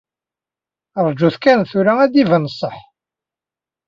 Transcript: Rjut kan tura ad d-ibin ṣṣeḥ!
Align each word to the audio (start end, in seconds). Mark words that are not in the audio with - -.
Rjut 1.07 1.35
kan 1.43 1.59
tura 1.69 1.93
ad 2.03 2.09
d-ibin 2.13 2.51
ṣṣeḥ! 2.53 2.77